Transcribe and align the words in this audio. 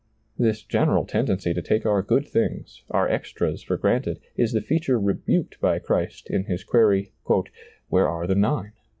This 0.35 0.63
general 0.63 1.05
tendency 1.05 1.53
to 1.53 1.61
take 1.61 1.85
our 1.85 2.01
good 2.01 2.27
things, 2.27 2.81
our 2.89 3.07
extras, 3.07 3.61
for 3.61 3.77
granted, 3.77 4.19
is 4.35 4.51
the 4.51 4.59
fea 4.61 4.79
ture 4.79 4.99
rebuked 4.99 5.59
by 5.61 5.77
Christ 5.77 6.27
in 6.31 6.45
His 6.45 6.63
query, 6.63 7.11
"Where 7.89 8.09
are 8.09 8.25
the 8.25 8.33
nine 8.33 8.71